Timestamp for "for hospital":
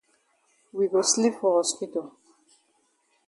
1.35-2.13